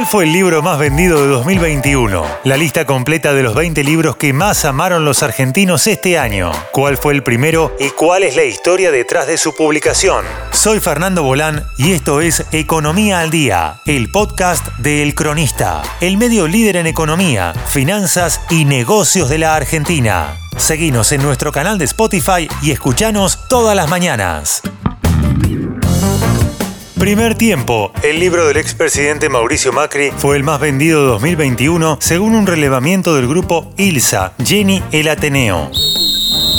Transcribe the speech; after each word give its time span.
¿Cuál 0.00 0.08
fue 0.08 0.24
el 0.24 0.32
libro 0.32 0.62
más 0.62 0.78
vendido 0.78 1.20
de 1.20 1.28
2021? 1.28 2.24
La 2.44 2.56
lista 2.56 2.86
completa 2.86 3.34
de 3.34 3.42
los 3.42 3.54
20 3.54 3.84
libros 3.84 4.16
que 4.16 4.32
más 4.32 4.64
amaron 4.64 5.04
los 5.04 5.22
argentinos 5.22 5.86
este 5.86 6.18
año. 6.18 6.52
¿Cuál 6.72 6.96
fue 6.96 7.12
el 7.12 7.22
primero 7.22 7.76
y 7.78 7.90
cuál 7.90 8.22
es 8.22 8.34
la 8.34 8.44
historia 8.44 8.90
detrás 8.90 9.26
de 9.26 9.36
su 9.36 9.54
publicación? 9.54 10.24
Soy 10.52 10.80
Fernando 10.80 11.22
Bolán 11.22 11.66
y 11.76 11.92
esto 11.92 12.22
es 12.22 12.46
Economía 12.50 13.20
al 13.20 13.30
Día, 13.30 13.82
el 13.84 14.10
podcast 14.10 14.68
de 14.78 15.02
El 15.02 15.14
Cronista, 15.14 15.82
el 16.00 16.16
medio 16.16 16.48
líder 16.48 16.76
en 16.76 16.86
economía, 16.86 17.52
finanzas 17.68 18.40
y 18.48 18.64
negocios 18.64 19.28
de 19.28 19.36
la 19.36 19.54
Argentina. 19.54 20.38
Seguinos 20.56 21.12
en 21.12 21.22
nuestro 21.22 21.52
canal 21.52 21.76
de 21.76 21.84
Spotify 21.84 22.48
y 22.62 22.70
escuchanos 22.70 23.46
todas 23.48 23.76
las 23.76 23.90
mañanas. 23.90 24.62
Primer 27.00 27.34
tiempo. 27.34 27.92
El 28.02 28.20
libro 28.20 28.46
del 28.46 28.58
expresidente 28.58 29.30
Mauricio 29.30 29.72
Macri 29.72 30.10
fue 30.18 30.36
el 30.36 30.42
más 30.42 30.60
vendido 30.60 31.00
de 31.00 31.06
2021 31.08 31.96
según 31.98 32.34
un 32.34 32.46
relevamiento 32.46 33.14
del 33.14 33.26
grupo 33.26 33.72
ILSA, 33.78 34.34
Jenny 34.44 34.82
el 34.92 35.08
Ateneo. 35.08 35.70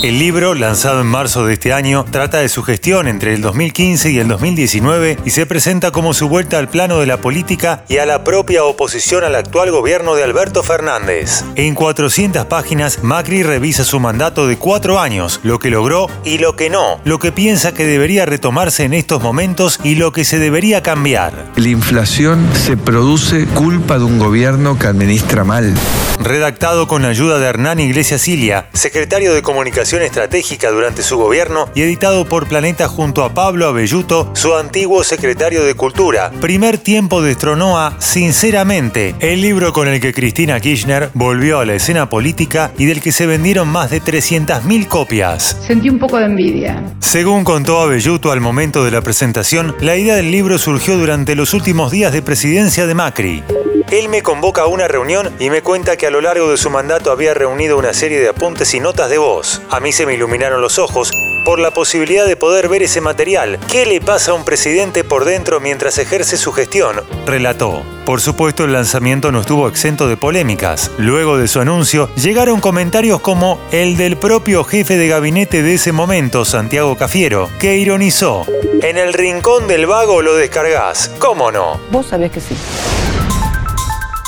El 0.00 0.20
libro, 0.20 0.54
lanzado 0.54 1.00
en 1.00 1.08
marzo 1.08 1.44
de 1.44 1.54
este 1.54 1.72
año, 1.72 2.04
trata 2.08 2.38
de 2.38 2.48
su 2.48 2.62
gestión 2.62 3.08
entre 3.08 3.34
el 3.34 3.42
2015 3.42 4.12
y 4.12 4.18
el 4.20 4.28
2019 4.28 5.18
y 5.24 5.30
se 5.30 5.44
presenta 5.44 5.90
como 5.90 6.14
su 6.14 6.28
vuelta 6.28 6.60
al 6.60 6.68
plano 6.68 7.00
de 7.00 7.06
la 7.06 7.20
política 7.20 7.82
y 7.88 7.96
a 7.96 8.06
la 8.06 8.22
propia 8.22 8.62
oposición 8.62 9.24
al 9.24 9.34
actual 9.34 9.72
gobierno 9.72 10.14
de 10.14 10.22
Alberto 10.22 10.62
Fernández. 10.62 11.44
En 11.56 11.74
400 11.74 12.46
páginas, 12.46 13.02
Macri 13.02 13.42
revisa 13.42 13.82
su 13.82 13.98
mandato 13.98 14.46
de 14.46 14.56
cuatro 14.56 15.00
años, 15.00 15.40
lo 15.42 15.58
que 15.58 15.68
logró 15.68 16.06
y 16.24 16.38
lo 16.38 16.54
que 16.54 16.70
no, 16.70 17.00
lo 17.04 17.18
que 17.18 17.32
piensa 17.32 17.74
que 17.74 17.84
debería 17.84 18.24
retomarse 18.24 18.84
en 18.84 18.94
estos 18.94 19.20
momentos 19.20 19.80
y 19.82 19.96
lo 19.96 20.12
que 20.12 20.24
se 20.24 20.38
debería 20.38 20.80
cambiar. 20.80 21.32
La 21.56 21.70
inflación 21.70 22.48
se 22.54 22.76
produce 22.76 23.46
culpa 23.46 23.98
de 23.98 24.04
un 24.04 24.20
gobierno 24.20 24.78
que 24.78 24.86
administra 24.86 25.42
mal. 25.42 25.74
Redactado 26.20 26.88
con 26.88 27.04
ayuda 27.04 27.38
de 27.38 27.46
Hernán 27.46 27.80
Iglesias 27.80 28.22
Cilia, 28.22 28.68
secretario 28.72 29.32
de 29.32 29.42
Comunicación 29.42 30.02
Estratégica 30.02 30.70
durante 30.70 31.02
su 31.02 31.16
gobierno 31.16 31.68
y 31.74 31.82
editado 31.82 32.24
por 32.24 32.48
Planeta 32.48 32.88
junto 32.88 33.24
a 33.24 33.34
Pablo 33.34 33.66
Abelluto, 33.66 34.30
su 34.34 34.54
antiguo 34.54 35.04
secretario 35.04 35.64
de 35.64 35.74
Cultura. 35.74 36.30
Primer 36.40 36.78
tiempo 36.78 37.22
destronó 37.22 37.78
a 37.78 37.96
Sinceramente, 38.00 39.14
el 39.20 39.42
libro 39.42 39.72
con 39.72 39.86
el 39.86 40.00
que 40.00 40.12
Cristina 40.12 40.58
Kirchner 40.60 41.10
volvió 41.14 41.60
a 41.60 41.64
la 41.64 41.74
escena 41.74 42.08
política 42.10 42.72
y 42.76 42.86
del 42.86 43.00
que 43.00 43.12
se 43.12 43.26
vendieron 43.26 43.68
más 43.68 43.90
de 43.90 44.02
300.000 44.02 44.86
copias. 44.88 45.56
Sentí 45.66 45.88
un 45.88 45.98
poco 45.98 46.18
de 46.18 46.26
envidia. 46.26 46.82
Según 47.00 47.44
contó 47.44 47.80
Abelluto 47.80 48.32
al 48.32 48.40
momento 48.40 48.84
de 48.84 48.90
la 48.90 49.02
presentación, 49.02 49.76
la 49.80 49.96
idea 49.96 50.16
del 50.16 50.30
libro 50.30 50.58
surgió 50.58 50.96
durante 50.96 51.34
los 51.34 51.54
últimos 51.54 51.92
días 51.92 52.12
de 52.12 52.22
presidencia 52.22 52.86
de 52.86 52.94
Macri. 52.94 53.42
Él 53.90 54.10
me 54.10 54.22
convoca 54.22 54.62
a 54.62 54.66
una 54.66 54.86
reunión 54.86 55.34
y 55.38 55.48
me 55.48 55.62
cuenta 55.62 55.96
que 55.96 56.06
a 56.06 56.10
lo 56.10 56.20
largo 56.20 56.50
de 56.50 56.58
su 56.58 56.68
mandato 56.68 57.10
había 57.10 57.32
reunido 57.32 57.78
una 57.78 57.94
serie 57.94 58.20
de 58.20 58.28
apuntes 58.28 58.74
y 58.74 58.80
notas 58.80 59.08
de 59.08 59.16
voz. 59.16 59.62
A 59.70 59.80
mí 59.80 59.92
se 59.92 60.04
me 60.04 60.12
iluminaron 60.12 60.60
los 60.60 60.78
ojos 60.78 61.10
por 61.46 61.58
la 61.58 61.70
posibilidad 61.70 62.26
de 62.26 62.36
poder 62.36 62.68
ver 62.68 62.82
ese 62.82 63.00
material. 63.00 63.58
¿Qué 63.72 63.86
le 63.86 64.02
pasa 64.02 64.32
a 64.32 64.34
un 64.34 64.44
presidente 64.44 65.04
por 65.04 65.24
dentro 65.24 65.58
mientras 65.60 65.96
ejerce 65.96 66.36
su 66.36 66.52
gestión? 66.52 66.96
Relató. 67.24 67.82
Por 68.04 68.20
supuesto, 68.20 68.64
el 68.64 68.74
lanzamiento 68.74 69.32
no 69.32 69.40
estuvo 69.40 69.66
exento 69.66 70.06
de 70.06 70.18
polémicas. 70.18 70.90
Luego 70.98 71.38
de 71.38 71.48
su 71.48 71.58
anuncio, 71.58 72.10
llegaron 72.14 72.60
comentarios 72.60 73.20
como 73.20 73.58
el 73.72 73.96
del 73.96 74.18
propio 74.18 74.64
jefe 74.64 74.98
de 74.98 75.08
gabinete 75.08 75.62
de 75.62 75.74
ese 75.74 75.92
momento, 75.92 76.44
Santiago 76.44 76.94
Cafiero, 76.98 77.48
que 77.58 77.78
ironizó. 77.78 78.44
En 78.82 78.98
el 78.98 79.14
rincón 79.14 79.66
del 79.66 79.86
vago 79.86 80.20
lo 80.20 80.34
descargas. 80.34 81.10
¿Cómo 81.18 81.50
no? 81.50 81.80
Vos 81.90 82.08
sabés 82.08 82.30
que 82.30 82.40
sí. 82.40 82.54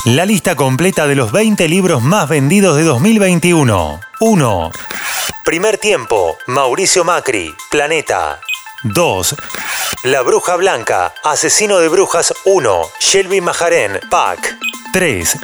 La 0.06 0.24
lista 0.24 0.56
completa 0.56 1.06
de 1.06 1.14
los 1.14 1.30
20 1.30 1.68
libros 1.68 2.02
más 2.02 2.26
vendidos 2.26 2.74
de 2.78 2.84
2021. 2.84 4.00
1. 4.20 4.70
Primer 5.44 5.76
tiempo, 5.76 6.38
Mauricio 6.46 7.04
Macri, 7.04 7.54
Planeta. 7.70 8.40
2. 8.84 9.34
La 10.04 10.22
Bruja 10.22 10.56
Blanca, 10.56 11.12
Asesino 11.22 11.80
de 11.80 11.88
Brujas 11.88 12.32
1, 12.46 12.82
Shelby 12.98 13.42
Majarén, 13.42 14.00
PAC. 14.08 14.56
3. 14.94 15.36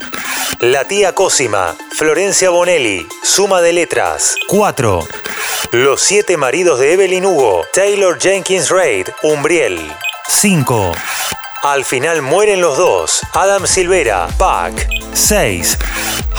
La 0.61 0.85
Tía 0.85 1.15
Cosima, 1.15 1.77
Florencia 1.95 2.49
Bonelli, 2.49 3.07
Suma 3.23 3.61
de 3.61 3.75
Letras. 3.75 4.37
4. 4.49 5.07
Los 5.73 6.01
Siete 6.01 6.39
Maridos 6.39 6.81
de 6.81 6.95
Evelyn 6.95 7.27
Hugo, 7.27 7.67
Taylor 7.75 8.19
Jenkins 8.19 8.71
Reid, 8.71 9.09
Umbriel. 9.23 9.93
5. 10.29 10.93
Al 11.67 11.85
final 11.85 12.23
mueren 12.23 12.61
los 12.61 12.79
dos. 12.79 13.23
Adam 13.33 13.67
Silvera, 13.67 14.29
Pac. 14.39 14.89
6. 15.15 15.77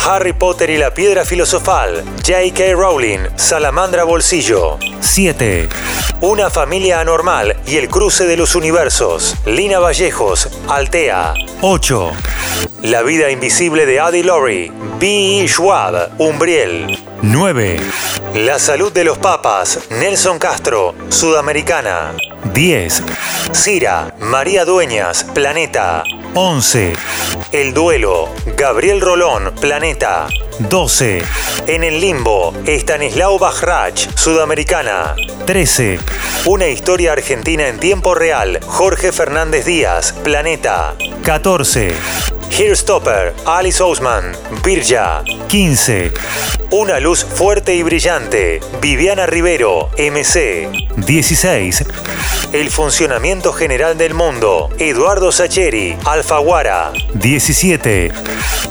Harry 0.06 0.32
Potter 0.32 0.70
y 0.70 0.78
la 0.78 0.94
Piedra 0.94 1.26
Filosofal. 1.26 2.02
J.K. 2.26 2.72
Rowling, 2.72 3.20
Salamandra 3.36 4.06
Bolsillo. 4.06 4.80
7. 5.02 5.68
Una 6.22 6.50
familia 6.50 7.02
anormal 7.02 7.58
y 7.68 7.76
el 7.76 7.90
cruce 7.90 8.26
de 8.26 8.38
los 8.38 8.56
universos. 8.56 9.36
Lina 9.46 9.80
Vallejos, 9.80 10.48
Altea. 10.70 11.34
8. 11.60 12.12
La 12.84 13.02
vida 13.02 13.30
invisible 13.30 13.86
de 13.86 14.00
Adi 14.00 14.24
Laurie. 14.24 14.72
B. 14.98 15.46
Schwab, 15.46 16.10
Umbriel. 16.20 17.04
9. 17.22 17.82
La 18.36 18.60
salud 18.60 18.94
de 18.94 19.04
los 19.04 19.18
papas. 19.18 19.90
Nelson 19.90 20.40
Castro, 20.40 20.96
Sudamericana. 21.10 22.14
10. 22.54 23.04
Cira, 23.52 24.14
María 24.20 24.66
Dueñas, 24.66 25.24
Planeta. 25.24 26.04
11. 26.34 26.94
El 27.52 27.74
duelo, 27.74 28.30
Gabriel 28.56 29.02
Rolón, 29.02 29.54
Planeta. 29.60 30.28
12. 30.60 31.22
En 31.68 31.84
el 31.84 32.00
limbo, 32.00 32.54
Estanislao 32.66 33.40
Bajrach, 33.40 34.08
Sudamericana. 34.16 35.16
13. 35.46 36.00
Una 36.46 36.68
historia 36.68 37.14
argentina 37.14 37.68
en 37.68 37.80
tiempo 37.80 38.16
real, 38.16 38.60
Jorge 38.66 39.12
Fernández 39.12 39.66
Díaz, 39.66 40.14
Planeta. 40.24 40.96
14. 41.24 41.94
Stopper, 42.52 43.34
Alice 43.46 43.82
Ousman, 43.82 44.36
Birja. 44.64 45.24
15. 45.48 46.12
Una 46.72 47.00
luz 47.00 47.24
fuerte 47.24 47.76
y 47.76 47.84
brillante, 47.84 48.60
Viviana 48.82 49.26
Rivero, 49.26 49.90
MC. 49.98 50.70
16. 50.98 51.86
El 52.54 52.70
funcionamiento 52.70 53.54
general 53.54 53.98
del 53.98 54.14
mundo, 54.14 54.70
Eduardo 54.80 55.32
Sacheri, 55.32 55.98
Alfaguara. 56.06 56.92
17. 57.14 58.12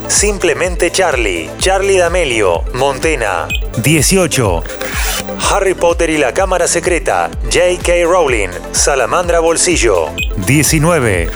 Simplemente 0.09 0.91
Charlie, 0.91 1.51
Charlie 1.59 1.99
D'Amelio, 1.99 2.65
Montena. 2.75 3.49
18. 3.79 4.63
Harry 5.51 5.75
Potter 5.75 6.11
y 6.11 6.19
la 6.19 6.33
Cámara 6.35 6.67
Secreta, 6.67 7.31
J.K. 7.45 8.05
Rowling, 8.05 8.51
Salamandra 8.73 9.41
Bolsillo. 9.41 10.11
19. 10.45 11.31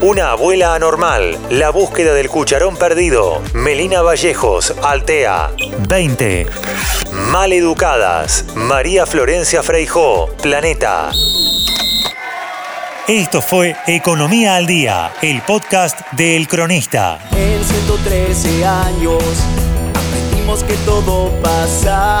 Una 0.00 0.30
abuela 0.30 0.74
anormal, 0.74 1.38
La 1.50 1.70
búsqueda 1.70 2.14
del 2.14 2.30
cucharón 2.30 2.76
perdido, 2.76 3.42
Melina 3.52 4.00
Vallejos, 4.00 4.74
Altea. 4.82 5.50
20. 5.88 6.46
Maleducadas, 7.12 8.46
María 8.54 9.04
Florencia 9.04 9.62
Freijó, 9.62 10.28
Planeta. 10.42 11.10
Esto 13.06 13.42
fue 13.42 13.76
Economía 13.86 14.56
al 14.56 14.66
Día, 14.66 15.12
el 15.20 15.42
podcast 15.42 16.00
de 16.12 16.36
El 16.36 16.48
Cronista. 16.48 17.18
En 17.36 17.62
113 17.62 18.64
años 18.64 19.22
aprendimos 19.94 20.64
que 20.64 20.74
todo 20.86 21.30
pasa. 21.42 22.20